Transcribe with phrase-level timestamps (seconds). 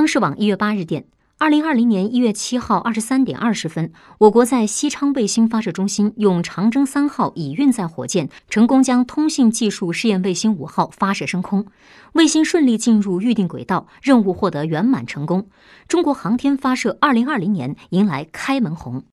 [0.00, 1.04] 央视网一月八日电。
[1.36, 11.66] 二零二零年一月七号二十三点二十分，我国在西昌卫星发射中心用长征三号乙运载火箭成功将通信技术试验卫星五号发射升空，
[12.14, 15.46] 卫星顺利进入预定轨道，任务获得圆满成功。
[15.86, 19.04] 中国航天发射二零二零年迎来开门红。